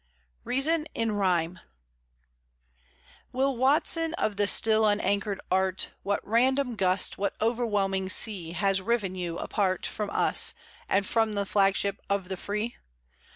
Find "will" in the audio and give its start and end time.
3.31-3.55